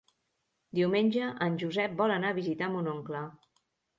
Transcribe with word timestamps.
Diumenge 0.79 1.27
en 1.49 1.59
Josep 1.65 1.93
vol 2.01 2.13
anar 2.15 2.33
a 2.35 2.39
visitar 2.39 2.73
mon 2.77 2.89
oncle. 2.97 3.25